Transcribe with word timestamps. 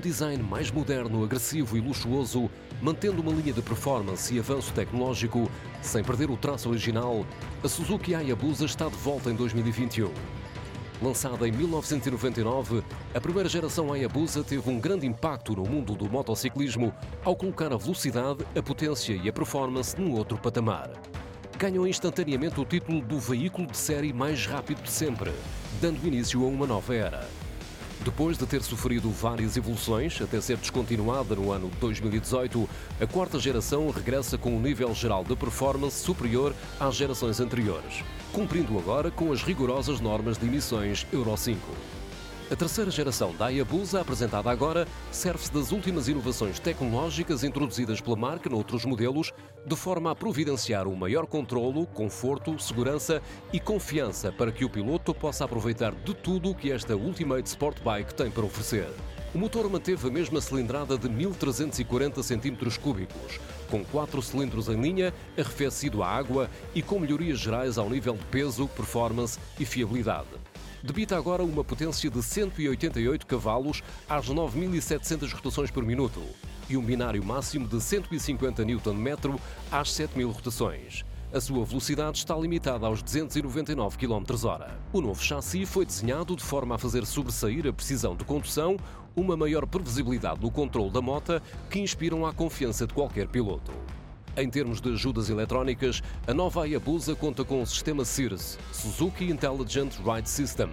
um 0.00 0.02
design 0.02 0.42
mais 0.42 0.70
moderno, 0.70 1.22
agressivo 1.22 1.76
e 1.76 1.80
luxuoso, 1.80 2.50
mantendo 2.80 3.20
uma 3.20 3.32
linha 3.32 3.52
de 3.52 3.60
performance 3.60 4.34
e 4.34 4.38
avanço 4.38 4.72
tecnológico, 4.72 5.50
sem 5.82 6.02
perder 6.02 6.30
o 6.30 6.38
traço 6.38 6.70
original, 6.70 7.26
a 7.62 7.68
Suzuki 7.68 8.14
Hayabusa 8.14 8.64
está 8.64 8.88
de 8.88 8.96
volta 8.96 9.30
em 9.30 9.34
2021. 9.34 10.10
Lançada 11.02 11.46
em 11.46 11.52
1999, 11.52 12.82
a 13.14 13.20
primeira 13.20 13.48
geração 13.48 13.92
Hayabusa 13.92 14.42
teve 14.42 14.70
um 14.70 14.80
grande 14.80 15.06
impacto 15.06 15.54
no 15.54 15.64
mundo 15.64 15.94
do 15.94 16.08
motociclismo 16.08 16.94
ao 17.22 17.36
colocar 17.36 17.70
a 17.70 17.76
velocidade, 17.76 18.42
a 18.56 18.62
potência 18.62 19.12
e 19.12 19.28
a 19.28 19.32
performance 19.32 20.00
num 20.00 20.12
outro 20.12 20.38
patamar. 20.38 20.90
Ganhou 21.58 21.86
instantaneamente 21.86 22.58
o 22.58 22.64
título 22.64 23.02
do 23.02 23.18
veículo 23.18 23.66
de 23.66 23.76
série 23.76 24.14
mais 24.14 24.46
rápido 24.46 24.80
de 24.80 24.90
sempre, 24.90 25.30
dando 25.78 26.06
início 26.06 26.42
a 26.42 26.46
uma 26.46 26.66
nova 26.66 26.94
era. 26.94 27.39
Depois 28.02 28.38
de 28.38 28.46
ter 28.46 28.62
sofrido 28.62 29.10
várias 29.10 29.58
evoluções, 29.58 30.18
até 30.22 30.40
ser 30.40 30.56
descontinuada 30.56 31.36
no 31.36 31.52
ano 31.52 31.70
2018, 31.78 32.66
a 32.98 33.06
quarta 33.06 33.38
geração 33.38 33.90
regressa 33.90 34.38
com 34.38 34.56
um 34.56 34.60
nível 34.60 34.94
geral 34.94 35.22
de 35.22 35.36
performance 35.36 36.02
superior 36.02 36.54
às 36.78 36.96
gerações 36.96 37.40
anteriores, 37.40 38.02
cumprindo 38.32 38.78
agora 38.78 39.10
com 39.10 39.30
as 39.30 39.42
rigorosas 39.42 40.00
normas 40.00 40.38
de 40.38 40.46
emissões 40.46 41.06
Euro 41.12 41.36
5. 41.36 41.99
A 42.50 42.56
terceira 42.56 42.90
geração 42.90 43.32
da 43.36 43.46
Hayabusa, 43.46 44.00
apresentada 44.00 44.50
agora, 44.50 44.84
serve-se 45.12 45.52
das 45.52 45.70
últimas 45.70 46.08
inovações 46.08 46.58
tecnológicas 46.58 47.44
introduzidas 47.44 48.00
pela 48.00 48.16
marca 48.16 48.50
noutros 48.50 48.84
modelos, 48.84 49.32
de 49.64 49.76
forma 49.76 50.10
a 50.10 50.16
providenciar 50.16 50.88
um 50.88 50.96
maior 50.96 51.28
controlo, 51.28 51.86
conforto, 51.86 52.58
segurança 52.58 53.22
e 53.52 53.60
confiança 53.60 54.32
para 54.32 54.50
que 54.50 54.64
o 54.64 54.68
piloto 54.68 55.14
possa 55.14 55.44
aproveitar 55.44 55.94
de 55.94 56.12
tudo 56.12 56.50
o 56.50 56.54
que 56.54 56.72
esta 56.72 56.96
Ultimate 56.96 57.46
Sport 57.46 57.80
Bike 57.84 58.14
tem 58.14 58.32
para 58.32 58.44
oferecer. 58.44 58.88
O 59.32 59.38
motor 59.38 59.70
manteve 59.70 60.08
a 60.08 60.10
mesma 60.10 60.40
cilindrada 60.40 60.98
de 60.98 61.08
1340 61.08 62.20
cm3, 62.20 63.40
com 63.70 63.84
quatro 63.84 64.20
cilindros 64.20 64.68
em 64.68 64.80
linha, 64.80 65.14
arrefecido 65.38 66.02
a 66.02 66.08
água 66.08 66.50
e 66.74 66.82
com 66.82 66.98
melhorias 66.98 67.38
gerais 67.38 67.78
ao 67.78 67.88
nível 67.88 68.14
de 68.14 68.24
peso, 68.24 68.66
performance 68.66 69.38
e 69.56 69.64
fiabilidade 69.64 70.26
debita 70.82 71.16
agora 71.16 71.42
uma 71.42 71.64
potência 71.64 72.10
de 72.10 72.22
188 72.22 73.26
cavalos 73.26 73.82
às 74.08 74.28
9.700 74.28 75.32
rotações 75.32 75.70
por 75.70 75.84
minuto 75.84 76.22
e 76.68 76.76
um 76.76 76.82
binário 76.82 77.24
máximo 77.24 77.66
de 77.66 77.80
150 77.80 78.64
Nm 78.64 79.38
às 79.70 79.88
7.000 79.88 80.32
rotações. 80.32 81.04
A 81.32 81.40
sua 81.40 81.64
velocidade 81.64 82.18
está 82.18 82.36
limitada 82.36 82.86
aos 82.86 83.02
299 83.02 83.96
km/h. 83.96 84.78
O 84.92 85.00
novo 85.00 85.22
chassi 85.22 85.64
foi 85.64 85.86
desenhado 85.86 86.34
de 86.34 86.42
forma 86.42 86.74
a 86.74 86.78
fazer 86.78 87.06
sobressair 87.06 87.68
a 87.68 87.72
precisão 87.72 88.16
de 88.16 88.24
condução, 88.24 88.76
uma 89.14 89.36
maior 89.36 89.64
previsibilidade 89.66 90.40
no 90.40 90.50
controle 90.50 90.90
da 90.90 91.00
moto 91.00 91.40
que 91.68 91.78
inspiram 91.78 92.26
a 92.26 92.32
confiança 92.32 92.86
de 92.86 92.94
qualquer 92.94 93.28
piloto. 93.28 93.72
Em 94.36 94.48
termos 94.48 94.80
de 94.80 94.92
ajudas 94.92 95.28
eletrónicas, 95.28 96.02
a 96.26 96.32
nova 96.32 96.62
Hayabusa 96.62 97.16
conta 97.16 97.44
com 97.44 97.62
o 97.62 97.66
sistema 97.66 98.04
SIRS, 98.04 98.58
Suzuki 98.72 99.24
Intelligent 99.24 99.92
Ride 100.04 100.28
System, 100.28 100.70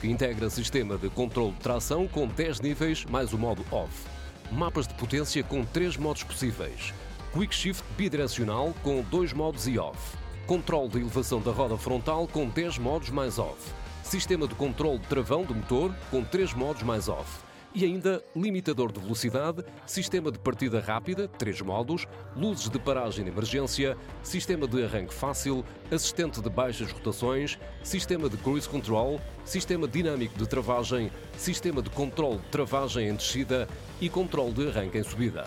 que 0.00 0.08
integra 0.08 0.48
sistema 0.48 0.96
de 0.96 1.10
controle 1.10 1.52
de 1.52 1.58
tração 1.58 2.06
com 2.06 2.26
10 2.28 2.60
níveis 2.60 3.04
mais 3.04 3.32
o 3.32 3.38
modo 3.38 3.64
OFF. 3.70 4.06
Mapas 4.52 4.86
de 4.86 4.94
potência 4.94 5.42
com 5.42 5.64
3 5.64 5.96
modos 5.96 6.22
possíveis. 6.22 6.94
Quick 7.32 7.54
Shift 7.54 7.84
bidirecional 7.96 8.72
com 8.82 9.02
2 9.02 9.32
modos 9.32 9.66
e 9.66 9.78
off. 9.78 10.16
Controle 10.46 10.88
de 10.88 10.98
elevação 10.98 11.40
da 11.40 11.50
roda 11.50 11.76
frontal 11.76 12.26
com 12.28 12.48
10 12.48 12.78
modos 12.78 13.10
mais 13.10 13.38
off. 13.38 13.72
Sistema 14.02 14.46
de 14.46 14.54
controle 14.54 14.98
de 14.98 15.06
travão 15.06 15.44
do 15.44 15.54
motor 15.54 15.94
com 16.10 16.24
3 16.24 16.54
modos 16.54 16.82
mais 16.82 17.08
off 17.08 17.49
e 17.74 17.84
ainda 17.84 18.22
limitador 18.34 18.92
de 18.92 19.00
velocidade, 19.00 19.64
sistema 19.86 20.30
de 20.30 20.38
partida 20.38 20.80
rápida, 20.80 21.28
3 21.28 21.60
modos, 21.62 22.06
luzes 22.36 22.68
de 22.68 22.78
paragem 22.78 23.24
de 23.24 23.30
emergência, 23.30 23.96
sistema 24.22 24.66
de 24.66 24.84
arranque 24.84 25.14
fácil, 25.14 25.64
assistente 25.90 26.40
de 26.40 26.50
baixas 26.50 26.90
rotações, 26.92 27.58
sistema 27.82 28.28
de 28.28 28.36
cruise 28.36 28.68
control, 28.68 29.20
sistema 29.44 29.86
dinâmico 29.86 30.38
de 30.38 30.48
travagem, 30.48 31.10
sistema 31.36 31.80
de 31.82 31.90
controle 31.90 32.38
de 32.38 32.48
travagem 32.48 33.08
em 33.08 33.14
descida 33.14 33.68
e 34.00 34.08
controle 34.08 34.52
de 34.52 34.68
arranque 34.68 34.98
em 34.98 35.02
subida 35.02 35.46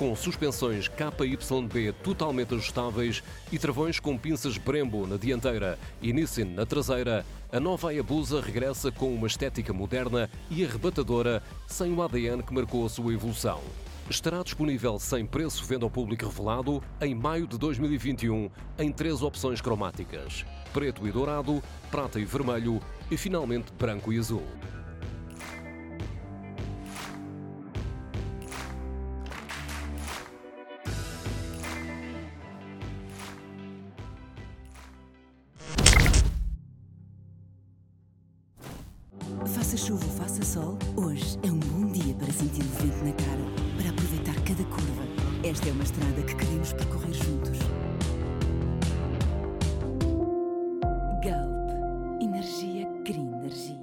com 0.00 0.16
suspensões 0.16 0.88
KYB 0.88 1.92
totalmente 2.02 2.54
ajustáveis 2.54 3.22
e 3.52 3.58
travões 3.58 4.00
com 4.00 4.16
pinças 4.16 4.56
Brembo 4.56 5.06
na 5.06 5.18
dianteira 5.18 5.78
e 6.00 6.10
Nissin 6.10 6.44
na 6.54 6.64
traseira, 6.64 7.22
a 7.52 7.60
nova 7.60 7.90
Hayabusa 7.90 8.40
regressa 8.40 8.90
com 8.90 9.14
uma 9.14 9.26
estética 9.26 9.74
moderna 9.74 10.30
e 10.50 10.64
arrebatadora, 10.64 11.42
sem 11.66 11.92
o 11.92 12.02
ADN 12.02 12.42
que 12.42 12.54
marcou 12.54 12.86
a 12.86 12.88
sua 12.88 13.12
evolução. 13.12 13.60
Estará 14.08 14.42
disponível 14.42 14.98
sem 14.98 15.26
preço 15.26 15.66
venda 15.66 15.84
ao 15.84 15.90
público 15.90 16.24
revelado 16.24 16.82
em 16.98 17.14
maio 17.14 17.46
de 17.46 17.58
2021 17.58 18.50
em 18.78 18.90
três 18.90 19.20
opções 19.20 19.60
cromáticas: 19.60 20.46
preto 20.72 21.06
e 21.06 21.12
dourado, 21.12 21.62
prata 21.90 22.18
e 22.18 22.24
vermelho 22.24 22.80
e 23.10 23.18
finalmente 23.18 23.70
branco 23.78 24.10
e 24.14 24.18
azul. 24.18 24.46
Faça 39.46 39.76
chuva 39.76 40.04
ou 40.04 40.10
faça 40.12 40.44
sol, 40.44 40.78
hoje 40.96 41.38
é 41.42 41.46
um 41.50 41.58
bom 41.58 41.90
dia 41.90 42.14
para 42.14 42.32
sentir 42.32 42.62
o 42.62 42.82
vento 42.82 43.04
na 43.04 43.12
cara, 43.12 43.42
para 43.76 43.90
aproveitar 43.90 44.34
cada 44.42 44.64
curva. 44.64 45.02
Esta 45.42 45.68
é 45.68 45.72
uma 45.72 45.82
estrada 45.82 46.22
que 46.22 46.34
queremos 46.34 46.72
percorrer 46.72 47.14
juntos. 47.14 47.58
Galp. 51.24 52.22
Energia 52.22 52.86
Green 53.04 53.32
Energia. 53.32 53.80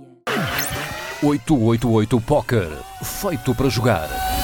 888 1.23 2.21
Poker. 2.21 2.69
Feito 3.03 3.55
para 3.55 3.69
jogar. 3.69 4.36